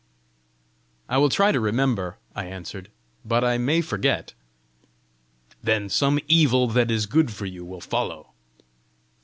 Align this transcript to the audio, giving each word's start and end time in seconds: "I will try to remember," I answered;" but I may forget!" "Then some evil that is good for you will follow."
"I 1.07 1.19
will 1.19 1.29
try 1.29 1.51
to 1.51 1.59
remember," 1.59 2.17
I 2.35 2.45
answered;" 2.45 2.89
but 3.23 3.43
I 3.43 3.59
may 3.59 3.81
forget!" 3.81 4.33
"Then 5.61 5.89
some 5.89 6.17
evil 6.27 6.65
that 6.69 6.89
is 6.89 7.05
good 7.05 7.31
for 7.31 7.45
you 7.45 7.63
will 7.63 7.81
follow." 7.81 8.31